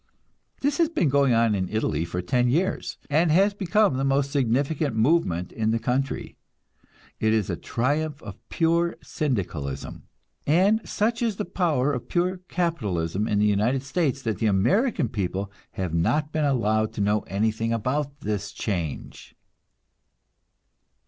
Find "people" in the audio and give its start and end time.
15.07-15.51